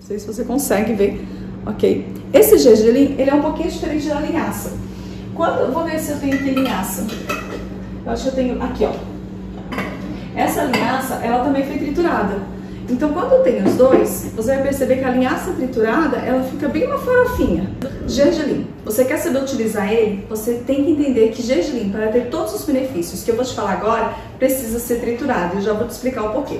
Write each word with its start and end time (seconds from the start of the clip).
Não 0.00 0.06
sei 0.06 0.18
se 0.18 0.26
você 0.26 0.44
consegue 0.44 0.94
ver. 0.94 1.22
Ok. 1.66 2.08
Esse 2.32 2.56
gergelim, 2.58 3.16
ele 3.18 3.28
é 3.28 3.34
um 3.34 3.42
pouquinho 3.42 3.70
diferente 3.70 4.08
da 4.08 4.20
linhaça. 4.20 4.72
Quando, 5.34 5.60
eu 5.60 5.72
vou 5.72 5.84
ver 5.84 5.98
se 6.00 6.12
eu 6.12 6.18
tenho 6.18 6.34
aqui 6.34 6.50
linhaça. 6.50 7.06
Eu 8.04 8.10
acho 8.10 8.22
que 8.22 8.28
eu 8.30 8.34
tenho 8.34 8.62
aqui, 8.62 8.84
ó. 8.86 8.92
Essa 10.34 10.64
linhaça, 10.64 11.14
ela 11.16 11.44
também 11.44 11.64
foi 11.64 11.76
triturada. 11.76 12.38
Então, 12.88 13.12
quando 13.12 13.42
tem 13.44 13.62
os 13.62 13.74
dois, 13.74 14.32
você 14.34 14.54
vai 14.54 14.62
perceber 14.62 14.96
que 14.96 15.04
a 15.04 15.10
linhaça 15.10 15.52
triturada, 15.52 16.16
ela 16.16 16.42
fica 16.42 16.66
bem 16.66 16.86
uma 16.86 16.98
farofinha. 16.98 17.70
Gergelim, 18.08 18.66
você 18.84 19.04
quer 19.04 19.18
saber 19.18 19.42
utilizar 19.42 19.92
ele? 19.92 20.26
Você 20.28 20.54
tem 20.66 20.84
que 20.84 20.90
entender 20.92 21.28
que 21.28 21.42
gergelim, 21.42 21.90
para 21.90 22.08
ter 22.08 22.30
todos 22.30 22.54
os 22.54 22.64
benefícios 22.64 23.22
que 23.22 23.30
eu 23.30 23.36
vou 23.36 23.44
te 23.44 23.54
falar 23.54 23.72
agora, 23.72 24.14
precisa 24.38 24.80
ser 24.80 24.96
triturado. 24.96 25.58
Eu 25.58 25.62
já 25.62 25.72
vou 25.72 25.86
te 25.86 25.90
explicar 25.90 26.24
o 26.24 26.32
porquê. 26.32 26.58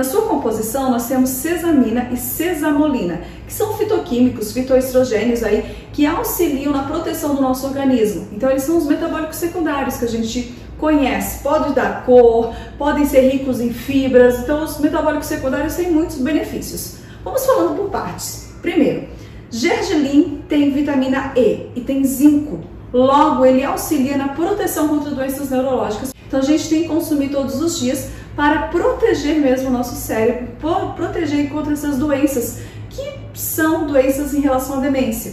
Na 0.00 0.04
sua 0.04 0.22
composição, 0.22 0.90
nós 0.90 1.06
temos 1.06 1.28
sesamina 1.28 2.08
e 2.10 2.16
sesamolina, 2.16 3.20
que 3.46 3.52
são 3.52 3.76
fitoquímicos, 3.76 4.50
fitoestrogênios 4.50 5.42
aí, 5.42 5.76
que 5.92 6.06
auxiliam 6.06 6.72
na 6.72 6.84
proteção 6.84 7.34
do 7.34 7.42
nosso 7.42 7.66
organismo. 7.66 8.26
Então, 8.32 8.48
eles 8.48 8.62
são 8.62 8.78
os 8.78 8.86
metabólicos 8.86 9.36
secundários 9.36 9.98
que 9.98 10.06
a 10.06 10.08
gente 10.08 10.54
conhece, 10.78 11.42
pode 11.42 11.74
dar 11.74 12.06
cor, 12.06 12.54
podem 12.78 13.04
ser 13.04 13.28
ricos 13.28 13.60
em 13.60 13.74
fibras, 13.74 14.38
então 14.38 14.64
os 14.64 14.78
metabólicos 14.78 15.26
secundários 15.26 15.74
têm 15.74 15.90
muitos 15.90 16.16
benefícios. 16.16 17.00
Vamos 17.22 17.44
falando 17.44 17.76
por 17.76 17.90
partes. 17.90 18.54
Primeiro, 18.62 19.06
gergelim 19.50 20.42
tem 20.48 20.70
vitamina 20.70 21.34
E 21.36 21.66
e 21.76 21.82
tem 21.82 22.02
zinco. 22.04 22.60
Logo, 22.90 23.44
ele 23.44 23.62
auxilia 23.62 24.16
na 24.16 24.28
proteção 24.28 24.88
contra 24.88 25.10
doenças 25.10 25.50
neurológicas. 25.50 26.10
Então 26.30 26.38
a 26.38 26.44
gente 26.44 26.68
tem 26.68 26.82
que 26.82 26.88
consumir 26.88 27.30
todos 27.30 27.60
os 27.60 27.80
dias 27.80 28.08
para 28.36 28.68
proteger 28.68 29.40
mesmo 29.40 29.68
o 29.68 29.72
nosso 29.72 29.96
cérebro, 29.96 30.46
proteger 30.94 31.50
contra 31.50 31.72
essas 31.72 31.98
doenças 31.98 32.60
que 32.88 33.14
são 33.34 33.84
doenças 33.84 34.32
em 34.32 34.40
relação 34.40 34.78
à 34.78 34.80
demência. 34.80 35.32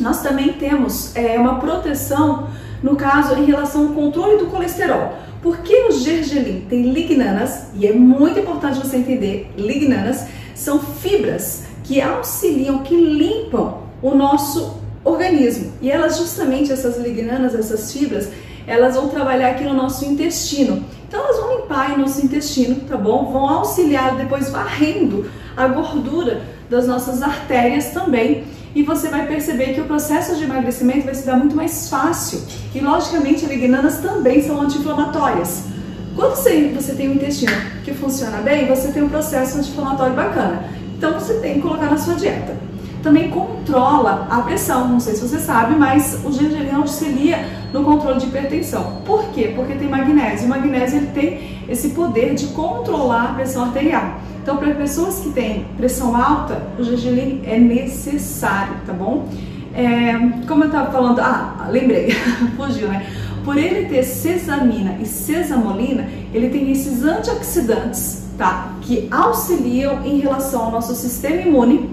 Nós 0.00 0.22
também 0.22 0.54
temos 0.54 1.14
é, 1.14 1.38
uma 1.38 1.60
proteção 1.60 2.48
no 2.82 2.96
caso 2.96 3.34
em 3.34 3.44
relação 3.44 3.88
ao 3.88 3.92
controle 3.92 4.38
do 4.38 4.46
colesterol. 4.46 5.12
Porque 5.42 5.74
o 5.82 5.92
gergelim 5.92 6.64
tem 6.66 6.92
lignanas, 6.92 7.66
e 7.74 7.86
é 7.86 7.92
muito 7.92 8.40
importante 8.40 8.78
você 8.78 8.96
entender, 8.96 9.52
lignanas 9.54 10.24
são 10.54 10.78
fibras 10.78 11.64
que 11.84 12.00
auxiliam, 12.00 12.78
que 12.78 12.96
limpam 12.96 13.82
o 14.00 14.14
nosso 14.14 14.78
organismo. 15.04 15.74
E 15.82 15.90
elas 15.90 16.16
justamente, 16.16 16.72
essas 16.72 16.96
lignanas, 16.96 17.54
essas 17.54 17.92
fibras, 17.92 18.30
elas 18.66 18.96
vão 18.96 19.08
trabalhar 19.08 19.50
aqui 19.50 19.64
no 19.64 19.74
nosso 19.74 20.04
intestino. 20.04 20.84
Então 21.08 21.20
elas 21.22 21.36
vão 21.38 21.56
limpar 21.58 21.94
o 21.94 21.98
nosso 21.98 22.24
intestino, 22.24 22.76
tá 22.88 22.96
bom? 22.96 23.30
Vão 23.32 23.48
auxiliar 23.48 24.16
depois 24.16 24.50
varrendo 24.50 25.26
a 25.56 25.68
gordura 25.68 26.42
das 26.68 26.86
nossas 26.86 27.22
artérias 27.22 27.90
também 27.90 28.44
e 28.76 28.82
você 28.82 29.08
vai 29.08 29.26
perceber 29.26 29.72
que 29.72 29.80
o 29.80 29.84
processo 29.84 30.36
de 30.36 30.44
emagrecimento 30.44 31.06
vai 31.06 31.14
se 31.14 31.24
dar 31.24 31.36
muito 31.36 31.56
mais 31.56 31.88
fácil. 31.88 32.42
E 32.74 32.80
logicamente, 32.80 33.46
lignanas 33.46 34.00
também 34.00 34.42
são 34.42 34.60
anti-inflamatórias. 34.60 35.64
Quando 36.14 36.34
você, 36.34 36.94
tem 36.94 37.08
um 37.08 37.14
intestino 37.14 37.56
que 37.84 37.94
funciona 37.94 38.36
bem, 38.38 38.66
você 38.66 38.92
tem 38.92 39.02
um 39.02 39.08
processo 39.08 39.56
anti-inflamatório 39.56 40.14
bacana. 40.14 40.64
Então 40.94 41.14
você 41.14 41.34
tem 41.40 41.54
que 41.54 41.62
colocar 41.62 41.86
na 41.86 41.96
sua 41.96 42.16
dieta. 42.16 42.54
Também 43.02 43.30
controla 43.30 44.26
a 44.30 44.42
pressão, 44.42 44.88
não 44.88 45.00
sei 45.00 45.14
se 45.14 45.26
você 45.26 45.38
sabe, 45.38 45.74
mas 45.74 46.20
o 46.22 46.30
gergelim 46.30 46.74
auxilia 46.74 47.38
no 47.76 47.84
controle 47.84 48.18
de 48.18 48.26
hipertensão. 48.26 49.02
Por 49.04 49.24
quê? 49.30 49.52
Porque 49.54 49.74
tem 49.74 49.88
magnésio. 49.88 50.46
O 50.46 50.48
magnésio 50.48 50.98
ele 50.98 51.06
tem 51.08 51.60
esse 51.68 51.90
poder 51.90 52.34
de 52.34 52.46
controlar 52.48 53.24
a 53.24 53.34
pressão 53.34 53.64
arterial. 53.64 54.20
Então, 54.42 54.56
para 54.56 54.74
pessoas 54.74 55.20
que 55.20 55.30
têm 55.30 55.66
pressão 55.76 56.16
alta, 56.16 56.62
o 56.78 56.82
gergelim 56.82 57.42
é 57.44 57.58
necessário, 57.58 58.74
tá 58.86 58.92
bom? 58.92 59.28
É, 59.74 60.12
como 60.46 60.64
eu 60.64 60.68
estava 60.68 60.90
falando, 60.90 61.20
ah, 61.20 61.68
lembrei, 61.70 62.10
fugiu, 62.56 62.88
né? 62.88 63.04
Por 63.44 63.56
ele 63.58 63.88
ter 63.88 64.02
sesamina 64.02 64.96
e 65.00 65.06
sesamolina, 65.06 66.08
ele 66.32 66.48
tem 66.48 66.70
esses 66.70 67.04
antioxidantes, 67.04 68.24
tá? 68.38 68.72
Que 68.82 69.08
auxiliam 69.10 70.02
em 70.04 70.18
relação 70.18 70.64
ao 70.64 70.70
nosso 70.70 70.94
sistema 70.94 71.42
imune, 71.42 71.90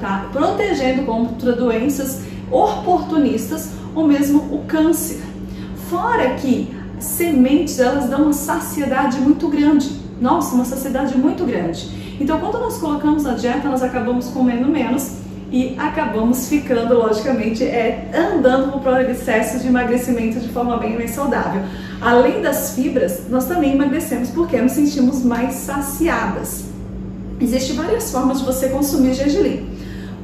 tá? 0.00 0.26
Protegendo 0.32 1.02
contra 1.02 1.52
doenças 1.52 2.22
oportunistas 2.50 3.70
ou 3.94 4.06
mesmo 4.06 4.38
o 4.54 4.64
câncer. 4.66 5.20
Fora 5.88 6.34
que 6.34 6.74
sementes, 6.98 7.78
elas 7.78 8.08
dão 8.08 8.24
uma 8.24 8.32
saciedade 8.32 9.20
muito 9.20 9.48
grande 9.48 10.04
nossa, 10.20 10.54
uma 10.54 10.64
saciedade 10.64 11.16
muito 11.16 11.44
grande. 11.44 11.88
Então, 12.20 12.38
quando 12.38 12.58
nós 12.58 12.78
colocamos 12.78 13.24
na 13.24 13.34
dieta, 13.34 13.68
nós 13.68 13.82
acabamos 13.82 14.28
comendo 14.28 14.66
menos 14.68 15.16
e 15.50 15.76
acabamos 15.78 16.48
ficando, 16.48 16.94
logicamente, 16.94 17.64
é, 17.64 18.10
andando 18.14 18.72
no 18.72 18.80
processo 18.80 19.58
de 19.58 19.68
emagrecimento 19.68 20.40
de 20.40 20.48
forma 20.48 20.76
bem 20.78 20.94
mais 20.94 21.10
saudável. 21.10 21.62
Além 22.00 22.40
das 22.40 22.74
fibras, 22.74 23.24
nós 23.28 23.46
também 23.46 23.74
emagrecemos 23.74 24.30
porque 24.30 24.60
nos 24.60 24.72
sentimos 24.72 25.22
mais 25.24 25.54
saciadas. 25.54 26.66
Existem 27.40 27.76
várias 27.76 28.10
formas 28.10 28.40
de 28.40 28.46
você 28.46 28.68
consumir 28.68 29.14
gergelim. 29.14 29.68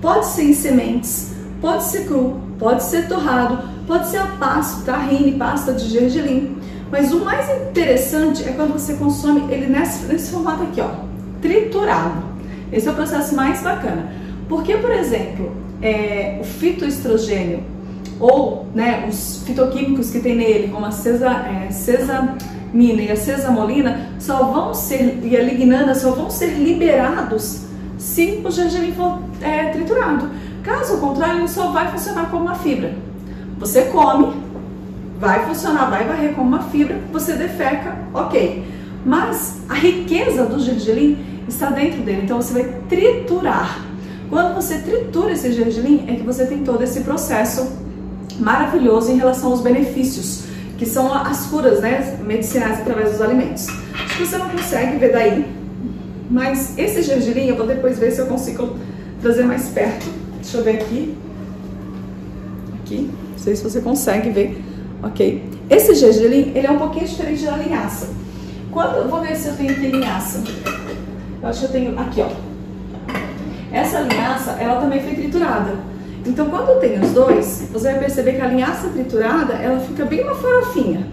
Pode 0.00 0.26
ser 0.26 0.44
em 0.44 0.54
sementes, 0.54 1.32
pode 1.60 1.84
ser 1.84 2.06
cru, 2.06 2.40
pode 2.60 2.84
ser 2.84 3.08
torrado, 3.08 3.58
pode 3.86 4.06
ser 4.08 4.18
a 4.18 4.26
pasta, 4.26 4.92
tahine, 4.92 5.32
pasta 5.32 5.72
de 5.72 5.88
gergelim. 5.88 6.58
Mas 6.92 7.12
o 7.12 7.24
mais 7.24 7.48
interessante 7.68 8.46
é 8.46 8.52
quando 8.52 8.74
você 8.74 8.94
consome 8.94 9.52
ele 9.52 9.66
nesse, 9.66 10.04
nesse 10.04 10.30
formato 10.30 10.64
aqui, 10.64 10.80
ó, 10.80 10.90
triturado. 11.40 12.22
Esse 12.70 12.86
é 12.86 12.92
o 12.92 12.94
processo 12.94 13.34
mais 13.34 13.62
bacana. 13.62 14.12
Porque, 14.48 14.76
por 14.76 14.90
exemplo, 14.90 15.52
é, 15.80 16.38
o 16.40 16.44
fitoestrogênio 16.44 17.62
ou 18.18 18.66
né, 18.74 19.06
os 19.08 19.42
fitoquímicos 19.46 20.10
que 20.10 20.20
tem 20.20 20.36
nele, 20.36 20.68
como 20.68 20.84
a 20.84 20.90
cesa, 20.90 21.30
é, 21.30 21.70
sesamina 21.70 23.02
e 23.02 23.10
a 23.10 23.16
sesamolina, 23.16 24.10
só 24.18 24.44
vão 24.44 24.74
ser, 24.74 25.20
e 25.22 25.36
a 25.36 25.42
lignana, 25.42 25.94
só 25.94 26.10
vão 26.10 26.28
ser 26.28 26.48
liberados 26.48 27.62
se 27.96 28.42
o 28.44 28.50
gergelim 28.50 28.92
for 28.92 29.20
é, 29.40 29.70
triturado. 29.70 30.28
Caso 30.70 30.98
contrário, 30.98 31.40
ele 31.40 31.48
só 31.48 31.72
vai 31.72 31.90
funcionar 31.90 32.30
como 32.30 32.44
uma 32.44 32.54
fibra. 32.54 32.94
Você 33.58 33.82
come, 33.86 34.36
vai 35.18 35.44
funcionar, 35.44 35.90
vai 35.90 36.06
varrer 36.06 36.32
como 36.32 36.46
uma 36.46 36.62
fibra, 36.62 36.96
você 37.12 37.32
defeca, 37.32 37.98
ok. 38.14 38.64
Mas 39.04 39.62
a 39.68 39.74
riqueza 39.74 40.44
do 40.44 40.60
gergelim 40.60 41.18
está 41.48 41.70
dentro 41.70 42.02
dele, 42.02 42.20
então 42.22 42.40
você 42.40 42.52
vai 42.52 42.72
triturar. 42.88 43.84
Quando 44.28 44.54
você 44.54 44.78
tritura 44.78 45.32
esse 45.32 45.52
gergelim, 45.52 46.04
é 46.06 46.14
que 46.14 46.22
você 46.22 46.46
tem 46.46 46.62
todo 46.62 46.80
esse 46.84 47.00
processo 47.00 47.72
maravilhoso 48.38 49.10
em 49.10 49.16
relação 49.16 49.50
aos 49.50 49.62
benefícios, 49.62 50.44
que 50.78 50.86
são 50.86 51.12
as 51.12 51.46
curas 51.46 51.80
né, 51.80 52.16
medicinais 52.24 52.78
através 52.78 53.10
dos 53.10 53.20
alimentos. 53.20 53.66
Acho 53.92 54.18
que 54.18 54.24
você 54.24 54.38
não 54.38 54.48
consegue 54.48 54.98
ver 54.98 55.10
daí, 55.10 55.52
mas 56.30 56.78
esse 56.78 57.02
gergelim 57.02 57.48
eu 57.48 57.56
vou 57.56 57.66
depois 57.66 57.98
ver 57.98 58.12
se 58.12 58.20
eu 58.20 58.26
consigo 58.26 58.76
trazer 59.20 59.42
mais 59.42 59.68
perto. 59.70 60.19
Deixa 60.40 60.58
eu 60.58 60.64
ver 60.64 60.82
aqui. 60.82 61.16
Aqui, 62.82 63.10
não 63.30 63.38
sei 63.38 63.56
se 63.56 63.62
você 63.62 63.80
consegue 63.80 64.30
ver 64.30 64.70
ok? 65.02 65.42
Esse 65.68 65.94
gergelim, 65.94 66.52
ele 66.54 66.66
é 66.66 66.70
um 66.70 66.78
pouquinho 66.78 67.06
diferente 67.06 67.44
da 67.44 67.56
linhaça. 67.56 68.08
Quando, 68.70 69.08
vou 69.08 69.20
ver 69.20 69.36
se 69.36 69.48
eu 69.48 69.56
tenho 69.56 69.70
aqui 69.72 69.86
linhaça. 69.86 70.42
Eu 71.42 71.48
acho 71.48 71.60
que 71.60 71.66
eu 71.66 71.70
tenho 71.70 71.98
aqui, 71.98 72.22
ó. 72.22 72.28
Essa 73.72 74.00
linhaça, 74.00 74.52
ela 74.52 74.80
também 74.80 75.00
foi 75.00 75.14
triturada. 75.14 75.74
Então, 76.26 76.50
quando 76.50 76.80
tem 76.80 77.00
os 77.00 77.10
dois, 77.12 77.68
você 77.72 77.92
vai 77.92 78.00
perceber 78.00 78.34
que 78.34 78.40
a 78.40 78.46
linhaça 78.46 78.88
triturada, 78.88 79.54
ela 79.54 79.80
fica 79.80 80.04
bem 80.04 80.22
uma 80.22 80.34
farofinha. 80.34 81.06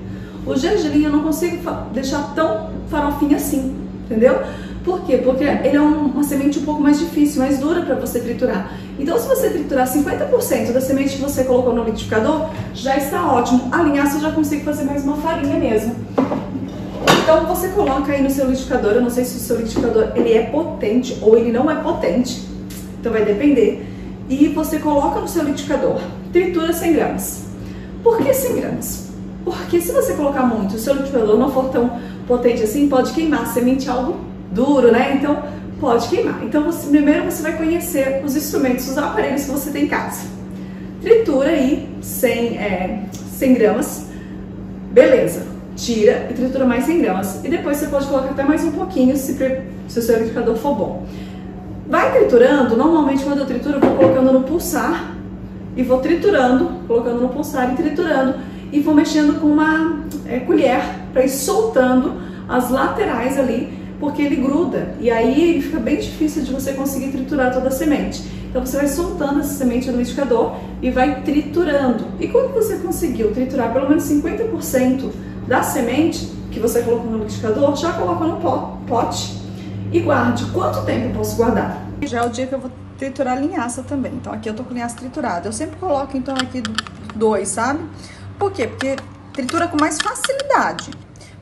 O 0.45 0.55
gergelim 0.55 1.03
eu 1.03 1.11
não 1.11 1.23
consigo 1.23 1.57
deixar 1.93 2.33
tão 2.33 2.71
farofinha 2.89 3.37
assim, 3.37 3.75
entendeu? 4.05 4.41
Por 4.87 5.01
quê? 5.01 5.17
Porque 5.17 5.43
ele 5.43 5.75
é 5.75 5.81
um, 5.81 6.05
uma 6.05 6.23
semente 6.23 6.59
um 6.59 6.63
pouco 6.63 6.81
mais 6.81 6.97
difícil, 6.97 7.41
mais 7.41 7.59
dura 7.59 7.81
para 7.81 7.95
você 7.95 8.21
triturar. 8.21 8.71
Então, 8.97 9.19
se 9.19 9.27
você 9.27 9.49
triturar 9.49 9.85
50% 9.85 10.71
da 10.71 10.79
semente 10.79 11.17
que 11.17 11.21
você 11.21 11.43
colocou 11.43 11.75
no 11.75 11.83
liquidificador, 11.83 12.49
já 12.73 12.95
está 12.95 13.29
ótimo. 13.29 13.67
A 13.69 13.83
linhaça 13.83 14.15
eu 14.15 14.21
já 14.21 14.31
consigo 14.31 14.63
fazer 14.63 14.85
mais 14.85 15.03
uma 15.03 15.17
farinha 15.17 15.59
mesmo. 15.59 15.93
Então, 17.21 17.45
você 17.47 17.67
coloca 17.67 18.13
aí 18.13 18.23
no 18.23 18.29
seu 18.29 18.45
liquidificador. 18.45 18.93
Eu 18.93 19.01
não 19.01 19.09
sei 19.09 19.25
se 19.25 19.35
o 19.35 19.39
seu 19.41 19.57
liquidificador 19.57 20.13
ele 20.15 20.31
é 20.31 20.43
potente 20.43 21.17
ou 21.21 21.37
ele 21.37 21.51
não 21.51 21.69
é 21.69 21.75
potente. 21.75 22.47
Então, 22.97 23.11
vai 23.11 23.25
depender. 23.25 23.85
E 24.29 24.47
você 24.47 24.79
coloca 24.79 25.19
no 25.19 25.27
seu 25.27 25.43
liquidificador. 25.43 25.99
Tritura 26.31 26.71
100 26.71 26.93
gramas. 26.93 27.43
Por 28.01 28.19
que 28.19 28.33
100 28.33 28.55
gramas? 28.55 29.09
Porque 29.43 29.81
se 29.81 29.91
você 29.91 30.13
colocar 30.13 30.43
muito, 30.43 30.75
o 30.75 30.79
seu 30.79 30.93
liquidificador 30.93 31.37
não 31.37 31.51
for 31.51 31.65
tão 31.71 31.99
potente 32.25 32.63
assim, 32.63 32.87
pode 32.87 33.11
queimar 33.11 33.41
a 33.41 33.45
semente 33.47 33.89
algo 33.89 34.26
duro, 34.51 34.91
né? 34.91 35.15
Então 35.15 35.43
pode 35.79 36.07
queimar. 36.07 36.43
Então 36.43 36.63
você, 36.63 36.89
primeiro 36.89 37.25
você 37.25 37.43
vai 37.43 37.57
conhecer 37.57 38.21
os 38.23 38.35
instrumentos, 38.35 38.87
os 38.89 38.97
aparelhos 38.97 39.45
que 39.45 39.51
você 39.51 39.71
tem 39.71 39.85
em 39.85 39.87
casa. 39.87 40.27
Tritura 41.01 41.49
aí 41.49 41.87
100, 42.01 42.57
é, 42.57 43.03
100 43.11 43.53
gramas, 43.53 44.07
beleza. 44.91 45.45
Tira 45.75 46.27
e 46.29 46.33
tritura 46.33 46.65
mais 46.65 46.85
100 46.85 47.01
gramas. 47.01 47.45
E 47.45 47.49
depois 47.49 47.77
você 47.77 47.87
pode 47.87 48.07
colocar 48.07 48.31
até 48.31 48.43
mais 48.43 48.63
um 48.63 48.71
pouquinho 48.71 49.15
se, 49.15 49.33
se 49.87 49.99
o 49.99 50.01
seu 50.01 50.15
liquidificador 50.15 50.55
for 50.55 50.75
bom. 50.75 51.05
Vai 51.87 52.11
triturando, 52.11 52.75
normalmente 52.75 53.23
quando 53.23 53.39
eu 53.39 53.45
trituro 53.45 53.75
eu 53.75 53.79
vou 53.79 53.95
colocando 53.95 54.33
no 54.33 54.43
pulsar 54.43 55.15
e 55.75 55.83
vou 55.83 55.99
triturando, 55.99 56.71
colocando 56.87 57.21
no 57.21 57.29
pulsar 57.29 57.71
e 57.71 57.75
triturando 57.77 58.35
e 58.71 58.79
vou 58.79 58.93
mexendo 58.93 59.39
com 59.39 59.47
uma 59.47 60.03
é, 60.25 60.39
colher 60.39 60.81
para 61.13 61.23
ir 61.23 61.29
soltando 61.29 62.15
as 62.49 62.69
laterais 62.69 63.37
ali, 63.39 63.76
porque 63.99 64.21
ele 64.21 64.35
gruda 64.35 64.95
e 64.99 65.09
aí 65.09 65.61
fica 65.61 65.79
bem 65.79 65.97
difícil 65.97 66.43
de 66.43 66.51
você 66.51 66.73
conseguir 66.73 67.11
triturar 67.11 67.53
toda 67.53 67.67
a 67.67 67.71
semente. 67.71 68.23
Então 68.49 68.65
você 68.65 68.77
vai 68.77 68.87
soltando 68.87 69.39
essa 69.39 69.53
semente 69.53 69.87
no 69.87 69.97
liquidificador 69.97 70.55
e 70.81 70.89
vai 70.89 71.21
triturando. 71.21 72.05
E 72.19 72.27
quando 72.27 72.53
você 72.53 72.77
conseguiu 72.77 73.33
triturar 73.33 73.73
pelo 73.73 73.89
menos 73.89 74.03
50% 74.03 75.11
da 75.47 75.63
semente 75.63 76.31
que 76.51 76.59
você 76.59 76.81
colocou 76.81 77.11
no 77.11 77.17
liquidificador, 77.19 77.75
já 77.75 77.93
coloca 77.93 78.25
no 78.25 78.37
pote 78.87 79.41
e 79.91 79.99
guarde. 79.99 80.45
Quanto 80.45 80.85
tempo 80.85 81.07
eu 81.07 81.11
posso 81.11 81.35
guardar? 81.35 81.85
Já 82.03 82.23
é 82.23 82.25
o 82.25 82.29
dia 82.29 82.47
que 82.47 82.55
eu 82.55 82.59
vou 82.59 82.71
triturar 82.97 83.39
linhaça 83.39 83.83
também. 83.83 84.13
Então 84.13 84.33
aqui 84.33 84.49
eu 84.49 84.53
tô 84.53 84.63
com 84.63 84.73
linhaça 84.73 84.95
triturada. 84.97 85.47
Eu 85.47 85.53
sempre 85.53 85.75
coloco 85.77 86.15
então 86.15 86.35
aqui 86.35 86.63
dois, 87.15 87.49
sabe? 87.49 87.79
Por 88.39 88.51
quê? 88.51 88.67
Porque 88.67 88.95
tritura 89.33 89.67
com 89.67 89.77
mais 89.79 89.97
facilidade. 90.01 90.91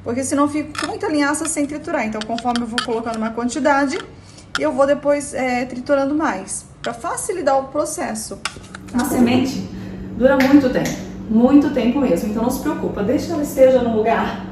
Porque 0.05 0.23
senão 0.23 0.47
fica 0.47 0.79
com 0.79 0.87
muita 0.87 1.09
linhaça 1.09 1.45
sem 1.47 1.65
triturar. 1.65 2.05
Então 2.05 2.21
conforme 2.21 2.63
eu 2.63 2.67
vou 2.67 2.79
colocando 2.85 3.17
uma 3.17 3.31
quantidade, 3.31 3.97
eu 4.59 4.71
vou 4.71 4.85
depois 4.85 5.33
é, 5.33 5.65
triturando 5.65 6.13
mais. 6.15 6.65
Para 6.81 6.93
facilitar 6.93 7.59
o 7.59 7.63
processo. 7.65 8.39
A 8.93 9.03
semente 9.03 9.67
dura 10.15 10.37
muito 10.37 10.69
tempo. 10.69 10.89
Muito 11.27 11.71
tempo 11.71 11.99
mesmo. 11.99 12.29
Então 12.29 12.43
não 12.43 12.51
se 12.51 12.61
preocupa. 12.61 13.03
Que 13.03 13.31
ela 13.31 13.41
esteja 13.41 13.81
num 13.81 13.95
lugar 13.97 14.45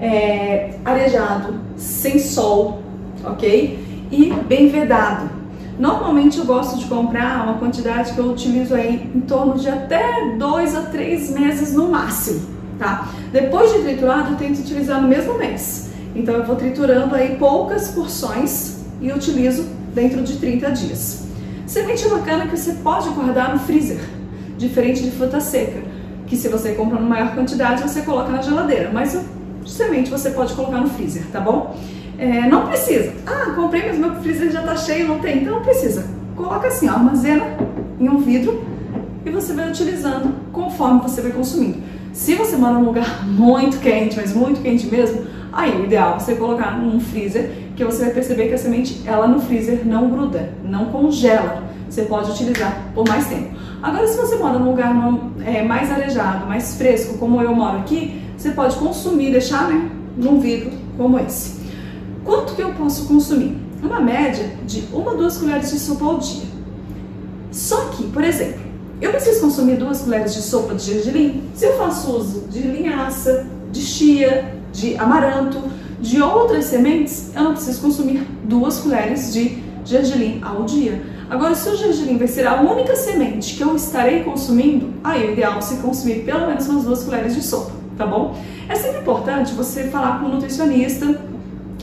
é, 0.00 0.76
arejado, 0.84 1.60
sem 1.76 2.18
sol, 2.18 2.80
ok? 3.24 4.06
E 4.12 4.32
bem 4.46 4.68
vedado. 4.68 5.28
Normalmente 5.76 6.38
eu 6.38 6.44
gosto 6.44 6.78
de 6.78 6.84
comprar 6.84 7.42
uma 7.42 7.58
quantidade 7.58 8.12
que 8.12 8.18
eu 8.18 8.26
utilizo 8.26 8.74
aí 8.74 9.10
em 9.14 9.20
torno 9.22 9.54
de 9.54 9.68
até 9.68 10.36
dois 10.36 10.76
a 10.76 10.82
três 10.82 11.30
meses 11.30 11.72
no 11.72 11.88
máximo, 11.88 12.59
tá? 12.80 13.08
Depois 13.30 13.72
de 13.72 13.80
triturado, 13.80 14.32
eu 14.32 14.36
tento 14.36 14.58
utilizar 14.58 15.00
no 15.00 15.06
mesmo 15.06 15.38
mês. 15.38 15.90
Então 16.16 16.34
eu 16.34 16.44
vou 16.44 16.56
triturando 16.56 17.14
aí 17.14 17.36
poucas 17.36 17.88
porções 17.88 18.78
e 19.00 19.12
utilizo 19.12 19.68
dentro 19.94 20.22
de 20.22 20.38
30 20.38 20.70
dias. 20.72 21.26
Semente 21.66 22.08
bacana 22.08 22.46
que 22.46 22.56
você 22.56 22.72
pode 22.72 23.10
guardar 23.10 23.52
no 23.52 23.60
freezer, 23.60 24.00
diferente 24.56 25.02
de 25.02 25.10
fruta 25.12 25.40
seca, 25.40 25.82
que 26.26 26.36
se 26.36 26.48
você 26.48 26.72
compra 26.72 26.98
em 26.98 27.04
maior 27.04 27.34
quantidade, 27.34 27.82
você 27.82 28.00
coloca 28.00 28.32
na 28.32 28.42
geladeira, 28.42 28.90
mas 28.92 29.16
semente 29.66 30.10
você 30.10 30.30
pode 30.30 30.54
colocar 30.54 30.80
no 30.80 30.88
freezer, 30.88 31.24
tá 31.30 31.40
bom? 31.40 31.76
É, 32.18 32.48
não 32.48 32.66
precisa. 32.66 33.12
Ah, 33.26 33.52
comprei, 33.54 33.86
mas 33.86 33.98
meu 33.98 34.14
freezer 34.16 34.50
já 34.50 34.62
tá 34.62 34.76
cheio, 34.76 35.06
não 35.06 35.20
tem. 35.20 35.42
Então 35.42 35.56
não 35.56 35.62
precisa. 35.62 36.04
Coloca 36.34 36.66
assim, 36.68 36.88
ó, 36.88 36.94
armazena 36.94 37.44
em 38.00 38.08
um 38.08 38.18
vidro 38.18 38.64
e 39.24 39.30
você 39.30 39.52
vai 39.52 39.68
utilizando 39.68 40.34
conforme 40.52 41.00
você 41.00 41.20
vai 41.20 41.30
consumindo. 41.30 41.89
Se 42.12 42.34
você 42.34 42.56
mora 42.56 42.74
num 42.74 42.84
lugar 42.84 43.24
muito 43.28 43.78
quente, 43.78 44.16
mas 44.16 44.34
muito 44.34 44.60
quente 44.60 44.86
mesmo, 44.86 45.26
aí 45.52 45.80
o 45.80 45.84
ideal 45.84 46.16
é 46.16 46.18
você 46.18 46.34
colocar 46.34 46.78
num 46.78 47.00
freezer, 47.00 47.50
que 47.76 47.84
você 47.84 48.04
vai 48.04 48.14
perceber 48.14 48.48
que 48.48 48.54
a 48.54 48.58
semente, 48.58 49.02
ela 49.06 49.26
no 49.26 49.40
freezer 49.40 49.86
não 49.86 50.10
gruda, 50.10 50.52
não 50.64 50.86
congela. 50.86 51.62
Você 51.88 52.02
pode 52.02 52.30
utilizar 52.30 52.92
por 52.94 53.08
mais 53.08 53.26
tempo. 53.26 53.56
Agora, 53.82 54.06
se 54.06 54.16
você 54.16 54.36
mora 54.36 54.58
num 54.58 54.70
lugar 54.70 54.94
é, 55.44 55.62
mais 55.62 55.90
arejado, 55.90 56.46
mais 56.46 56.76
fresco, 56.76 57.18
como 57.18 57.40
eu 57.40 57.54
moro 57.54 57.78
aqui, 57.78 58.22
você 58.36 58.50
pode 58.50 58.76
consumir, 58.76 59.32
deixar 59.32 59.68
né, 59.68 59.90
num 60.16 60.38
vidro 60.38 60.70
como 60.96 61.18
esse. 61.18 61.60
Quanto 62.24 62.54
que 62.54 62.62
eu 62.62 62.72
posso 62.74 63.08
consumir? 63.08 63.56
Uma 63.82 64.00
média 64.00 64.52
de 64.66 64.84
uma, 64.92 65.14
duas 65.14 65.38
colheres 65.38 65.70
de 65.70 65.78
sopa 65.78 66.04
ao 66.04 66.18
dia. 66.18 66.44
Só 67.50 67.86
que, 67.86 68.04
por 68.08 68.22
exemplo, 68.22 68.60
eu 69.00 69.10
preciso 69.10 69.40
consumir 69.40 69.76
duas 69.76 70.02
colheres 70.02 70.34
de 70.34 70.42
sopa 70.42 70.74
de 70.74 70.84
gergelim 70.84 71.42
se 71.54 71.64
eu 71.64 71.76
faço 71.76 72.10
uso 72.10 72.40
de 72.48 72.60
linhaça, 72.60 73.46
de 73.72 73.80
chia, 73.80 74.54
de 74.72 74.96
amaranto, 74.96 75.62
de 76.00 76.22
outras 76.22 76.66
sementes, 76.66 77.30
eu 77.34 77.42
não 77.42 77.52
preciso 77.52 77.80
consumir 77.80 78.26
duas 78.44 78.78
colheres 78.80 79.32
de 79.32 79.62
gergelim 79.84 80.40
ao 80.42 80.64
dia. 80.64 81.02
Agora, 81.28 81.54
se 81.54 81.68
o 81.68 81.76
gergelim 81.76 82.18
vai 82.18 82.26
ser 82.26 82.46
a 82.46 82.60
única 82.60 82.96
semente 82.96 83.54
que 83.54 83.62
eu 83.62 83.76
estarei 83.76 84.24
consumindo, 84.24 84.92
aí 85.04 85.28
o 85.28 85.32
ideal 85.32 85.52
é 85.52 85.60
você 85.60 85.76
consumir 85.76 86.24
pelo 86.24 86.46
menos 86.46 86.66
umas 86.66 86.84
duas 86.84 87.04
colheres 87.04 87.34
de 87.34 87.42
sopa, 87.42 87.72
tá 87.96 88.06
bom? 88.06 88.36
É 88.68 88.74
sempre 88.74 89.00
importante 89.00 89.52
você 89.52 89.84
falar 89.84 90.20
com 90.20 90.26
o 90.26 90.28
nutricionista 90.30 91.20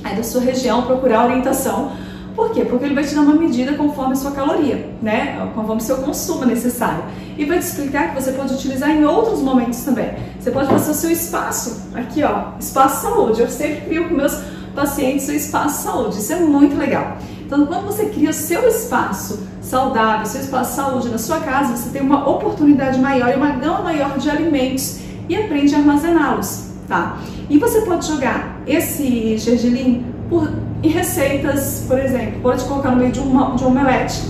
aí 0.04 0.16
da 0.16 0.24
sua 0.24 0.42
região, 0.42 0.84
procurar 0.84 1.25
orientação. 1.25 1.92
Por 2.38 2.51
quê? 2.51 2.63
Porque 2.63 2.86
ele 2.86 2.94
vai 2.94 3.04
te 3.04 3.16
dar 3.16 3.22
uma 3.22 3.34
medida 3.34 3.74
conforme 3.74 4.13
a 4.13 4.16
sua 4.16 4.30
caloria, 4.30 4.88
né? 5.01 5.50
Conforme 5.56 5.81
o 5.81 5.84
seu 5.84 5.98
consumo 5.98 6.45
necessário. 6.45 7.04
E 7.36 7.44
vai 7.45 7.57
te 7.57 7.66
explicar 7.66 8.10
que 8.13 8.22
você 8.22 8.31
pode 8.31 8.54
utilizar 8.54 8.92
em 8.92 9.04
outros 9.06 9.42
momentos 9.42 9.80
também. 9.80 10.12
Você 10.39 10.51
pode 10.51 10.68
fazer 10.68 10.92
o 10.92 10.94
seu 10.94 11.10
espaço, 11.10 11.89
aqui 11.95 12.22
ó, 12.22 12.50
espaço 12.60 13.07
saúde. 13.07 13.42
Eu 13.42 13.50
sempre 13.50 13.81
crio 13.88 14.07
com 14.07 14.13
meus 14.13 14.39
pacientes 14.75 15.28
o 15.28 15.31
espaço 15.31 15.86
saúde. 15.86 16.19
Isso 16.19 16.31
é 16.31 16.39
muito 16.39 16.78
legal. 16.78 17.18
Então, 17.44 17.66
quando 17.66 17.88
você 17.88 18.06
cria 18.06 18.31
seu 18.31 18.68
espaço 18.68 19.40
saudável, 19.60 20.28
seu 20.28 20.42
espaço 20.42 20.75
saúde 20.75 21.10
na 21.10 21.18
sua 21.18 21.40
casa, 21.40 21.75
você 21.75 21.90
tem 21.90 22.04
uma 22.04 22.30
oportunidade 22.30 23.00
maior 23.00 23.30
e 23.30 23.36
uma 23.36 23.54
gama 23.54 23.81
maior 23.81 24.16
de 24.19 24.30
alimentos 24.30 25.00
e 25.28 25.36
aprende 25.36 25.74
a 25.74 25.80
armazená-los, 25.80 26.68
tá? 26.88 27.18
E 27.50 27.57
você 27.57 27.81
pode 27.81 28.06
jogar 28.06 28.62
esse 28.68 29.38
gergelim 29.40 30.17
por, 30.30 30.52
em 30.84 30.90
receitas, 30.90 31.86
por 31.88 32.00
exemplo, 32.00 32.42
pode 32.42 32.64
colocar 32.66 32.92
no 32.92 32.98
meio 32.98 33.12
de, 33.12 33.20
uma, 33.20 33.56
de 33.56 33.64
um 33.64 33.68
omelete, 33.68 34.22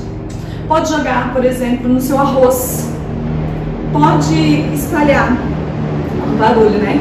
pode 0.67 0.89
jogar, 0.89 1.33
por 1.33 1.43
exemplo, 1.43 1.89
no 1.89 1.99
seu 1.99 2.17
arroz, 2.17 2.89
pode 3.91 4.73
espalhar, 4.73 5.31
um 5.31 6.37
barulho, 6.37 6.77
né? 6.79 6.99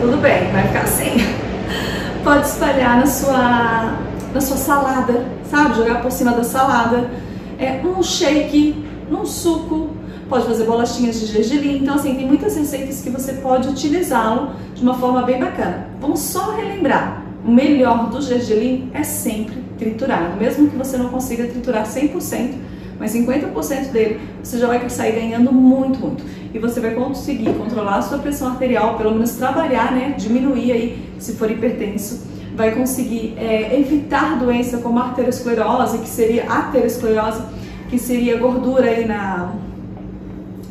Tudo 0.00 0.16
bem, 0.18 0.50
vai 0.52 0.66
ficar 0.66 0.82
assim. 0.82 1.16
Pode 2.22 2.46
espalhar 2.46 2.98
na 2.98 3.06
sua, 3.06 3.98
na 4.34 4.40
sua 4.40 4.56
salada, 4.56 5.24
sabe? 5.48 5.76
Jogar 5.76 6.02
por 6.02 6.10
cima 6.10 6.32
da 6.32 6.42
salada. 6.42 7.08
É 7.56 7.80
um 7.84 8.02
shake, 8.02 8.84
num 9.08 9.24
suco, 9.24 9.90
pode 10.28 10.44
fazer 10.46 10.64
bolachinhas 10.64 11.20
de 11.20 11.26
gergelim. 11.26 11.82
Então, 11.82 11.94
assim, 11.94 12.14
tem 12.14 12.26
muitas 12.26 12.56
receitas 12.56 13.00
que 13.00 13.10
você 13.10 13.34
pode 13.34 13.68
utilizá-lo 13.68 14.50
de 14.74 14.82
uma 14.82 14.94
forma 14.94 15.22
bem 15.22 15.38
bacana. 15.38 15.86
Vamos 16.00 16.20
só 16.20 16.54
relembrar. 16.56 17.25
O 17.46 17.50
melhor 17.50 18.10
do 18.10 18.20
gergelim 18.20 18.90
é 18.92 19.04
sempre 19.04 19.62
triturado. 19.78 20.36
Mesmo 20.36 20.68
que 20.68 20.76
você 20.76 20.96
não 20.96 21.10
consiga 21.10 21.46
triturar 21.46 21.86
100%, 21.86 22.54
mas 22.98 23.14
50% 23.14 23.92
dele 23.92 24.20
você 24.42 24.58
já 24.58 24.66
vai 24.66 24.88
sair 24.90 25.12
ganhando 25.12 25.52
muito, 25.52 25.98
muito. 26.00 26.24
E 26.52 26.58
você 26.58 26.80
vai 26.80 26.94
conseguir 26.94 27.52
controlar 27.52 27.98
a 27.98 28.02
sua 28.02 28.18
pressão 28.18 28.48
arterial, 28.48 28.96
pelo 28.96 29.12
menos 29.12 29.32
trabalhar, 29.32 29.92
né? 29.92 30.14
Diminuir 30.18 30.72
aí 30.72 31.08
se 31.18 31.34
for 31.34 31.48
hipertenso. 31.48 32.26
Vai 32.56 32.74
conseguir 32.74 33.34
é, 33.36 33.78
evitar 33.78 34.38
doença 34.38 34.78
como 34.78 34.98
arteriosclerose, 34.98 35.98
que 35.98 36.08
seria 36.08 36.50
aterosclerose, 36.50 37.42
que 37.88 37.98
seria 37.98 38.38
gordura 38.38 38.86
aí 38.86 39.06
na, 39.06 39.54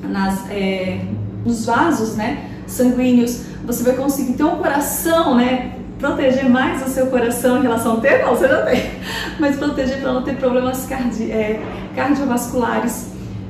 nas, 0.04 0.50
é, 0.50 1.00
nos 1.46 1.66
vasos 1.66 2.16
né, 2.16 2.50
sanguíneos, 2.68 3.44
você 3.66 3.84
vai 3.84 3.96
conseguir 3.96 4.34
ter 4.34 4.44
um 4.44 4.58
coração, 4.58 5.36
né? 5.36 5.76
Proteger 6.06 6.48
mais 6.48 6.86
o 6.86 6.90
seu 6.92 7.08
coração 7.08 7.58
em 7.58 7.62
relação 7.64 7.94
ao 7.94 7.98
ter, 8.00 8.24
não, 8.24 8.36
você 8.36 8.48
já 8.48 8.62
tem, 8.62 8.92
mas 9.40 9.56
proteger 9.56 10.02
para 10.02 10.14
não 10.14 10.22
ter 10.22 10.36
problemas 10.36 10.86
cardi 10.86 11.32
é, 11.32 11.60
cardiovasculares. 11.96 13.08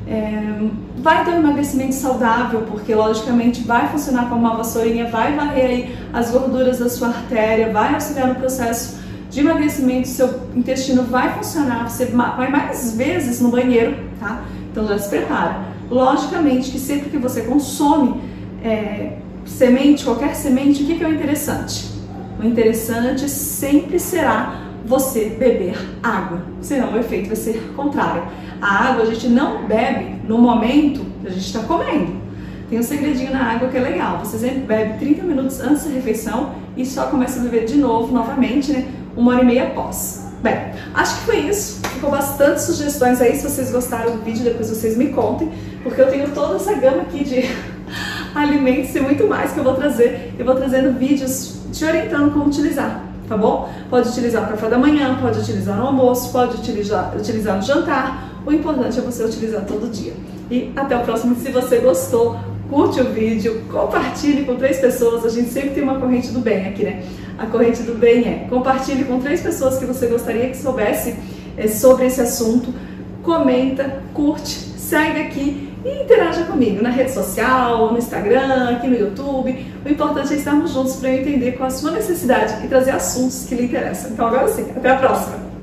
É, 0.07 0.69
vai 0.99 1.25
ter 1.25 1.31
um 1.31 1.39
emagrecimento 1.39 1.93
saudável, 1.95 2.61
porque 2.61 2.95
logicamente 2.95 3.61
vai 3.63 3.89
funcionar 3.89 4.29
como 4.29 4.39
uma 4.39 4.55
vassourinha, 4.55 5.09
vai 5.09 5.35
varrer 5.35 5.65
aí 5.65 5.97
as 6.13 6.31
gorduras 6.31 6.79
da 6.79 6.87
sua 6.87 7.09
artéria, 7.09 7.73
vai 7.73 7.93
auxiliar 7.93 8.29
no 8.29 8.35
processo 8.35 8.99
de 9.29 9.41
emagrecimento, 9.41 10.07
seu 10.07 10.47
intestino 10.55 11.03
vai 11.03 11.33
funcionar, 11.33 11.89
você 11.89 12.05
vai 12.05 12.49
mais 12.49 12.95
vezes 12.95 13.41
no 13.41 13.49
banheiro, 13.49 13.97
tá? 14.17 14.45
Então 14.71 14.87
já 14.87 14.97
se 14.97 15.09
prepara. 15.09 15.59
Logicamente 15.91 16.71
que 16.71 16.79
sempre 16.79 17.09
que 17.09 17.17
você 17.17 17.41
consome 17.41 18.21
é, 18.63 19.17
semente, 19.45 20.05
qualquer 20.05 20.33
semente, 20.35 20.83
o 20.83 20.85
que, 20.85 20.95
que 20.95 21.03
é 21.03 21.07
o 21.07 21.13
interessante? 21.13 21.94
O 22.39 22.43
interessante 22.43 23.29
sempre 23.29 23.99
será 23.99 24.61
você 24.85 25.29
beber 25.29 25.75
água, 26.03 26.43
senão 26.61 26.93
o 26.93 26.99
efeito 26.99 27.27
vai 27.27 27.35
ser 27.35 27.73
contrário. 27.75 28.23
A 28.61 28.89
água 28.89 29.03
a 29.03 29.05
gente 29.05 29.27
não 29.27 29.65
bebe 29.65 30.21
no 30.27 30.37
momento 30.37 31.01
que 31.21 31.27
a 31.27 31.31
gente 31.31 31.45
está 31.45 31.59
comendo. 31.61 32.25
Tem 32.69 32.79
um 32.79 32.83
segredinho 32.83 33.31
na 33.31 33.53
água 33.53 33.69
que 33.69 33.77
é 33.77 33.79
legal. 33.81 34.19
Você 34.19 34.37
sempre 34.37 34.59
bebe 34.59 34.97
30 34.97 35.23
minutos 35.23 35.59
antes 35.59 35.85
da 35.85 35.91
refeição 35.91 36.55
e 36.75 36.85
só 36.85 37.07
começa 37.07 37.39
a 37.39 37.43
beber 37.43 37.65
de 37.65 37.77
novo, 37.77 38.13
novamente, 38.13 38.71
né? 38.71 38.87
Uma 39.15 39.33
hora 39.33 39.43
e 39.43 39.45
meia 39.45 39.67
após. 39.67 40.25
Bem, 40.41 40.71
acho 40.93 41.19
que 41.19 41.25
foi 41.25 41.37
isso. 41.41 41.81
Ficou 41.87 42.09
bastante 42.11 42.61
sugestões 42.61 43.21
aí. 43.21 43.35
Se 43.35 43.43
vocês 43.43 43.71
gostaram 43.71 44.17
do 44.17 44.23
vídeo, 44.23 44.43
depois 44.43 44.69
vocês 44.69 44.97
me 44.97 45.09
contem, 45.09 45.49
porque 45.83 46.01
eu 46.01 46.09
tenho 46.09 46.29
toda 46.31 46.55
essa 46.55 46.73
gama 46.73 47.03
aqui 47.03 47.23
de 47.23 47.43
alimentos 48.35 48.95
e 48.95 48.99
muito 48.99 49.27
mais 49.27 49.51
que 49.53 49.59
eu 49.59 49.63
vou 49.63 49.75
trazer. 49.75 50.33
Eu 50.37 50.45
vou 50.45 50.55
trazendo 50.55 50.97
vídeos 50.97 51.64
te 51.75 51.83
orientando 51.83 52.31
como 52.31 52.45
utilizar, 52.45 53.03
tá 53.27 53.35
bom? 53.35 53.69
Pode 53.89 54.07
utilizar 54.07 54.43
no 54.43 54.47
café 54.47 54.69
da 54.69 54.77
manhã, 54.77 55.17
pode 55.21 55.39
utilizar 55.39 55.75
no 55.75 55.87
almoço, 55.87 56.31
pode 56.31 56.55
utilizar, 56.55 57.13
utilizar 57.15 57.57
no 57.57 57.61
jantar. 57.61 58.41
O 58.45 58.51
importante 58.53 58.97
é 58.97 59.01
você 59.01 59.23
utilizar 59.23 59.65
todo 59.65 59.91
dia. 59.91 60.13
E 60.49 60.71
até 60.75 60.95
o 60.95 61.01
próximo. 61.01 61.35
Se 61.35 61.51
você 61.51 61.79
gostou, 61.79 62.39
curte 62.69 63.01
o 63.01 63.11
vídeo, 63.11 63.63
compartilhe 63.69 64.45
com 64.45 64.55
três 64.55 64.79
pessoas. 64.79 65.25
A 65.25 65.29
gente 65.29 65.49
sempre 65.49 65.71
tem 65.71 65.83
uma 65.83 65.99
corrente 65.99 66.29
do 66.29 66.39
bem 66.39 66.67
aqui, 66.67 66.83
né? 66.83 67.03
A 67.37 67.45
corrente 67.47 67.83
do 67.83 67.95
bem 67.95 68.25
é 68.25 68.47
compartilhe 68.49 69.03
com 69.03 69.19
três 69.19 69.41
pessoas 69.41 69.77
que 69.77 69.85
você 69.85 70.07
gostaria 70.07 70.49
que 70.49 70.55
soubesse 70.55 71.15
é, 71.57 71.67
sobre 71.67 72.05
esse 72.05 72.21
assunto. 72.21 72.73
Comenta, 73.21 74.01
curte, 74.13 74.53
segue 74.77 75.21
aqui 75.21 75.74
e 75.85 76.03
interaja 76.03 76.43
comigo 76.45 76.81
na 76.81 76.89
rede 76.89 77.11
social, 77.11 77.91
no 77.91 77.97
Instagram, 77.97 78.71
aqui 78.71 78.87
no 78.87 78.95
YouTube. 78.97 79.65
O 79.85 79.89
importante 79.89 80.33
é 80.33 80.37
estarmos 80.37 80.71
juntos 80.71 80.95
para 80.95 81.09
eu 81.09 81.21
entender 81.21 81.51
qual 81.51 81.67
a 81.67 81.69
sua 81.69 81.91
necessidade 81.91 82.65
e 82.65 82.67
trazer 82.67 82.91
assuntos 82.91 83.45
que 83.47 83.53
lhe 83.53 83.65
interessam. 83.65 84.11
Então 84.11 84.27
agora 84.27 84.47
sim, 84.47 84.65
até 84.75 84.89
a 84.89 84.95
próxima! 84.95 85.44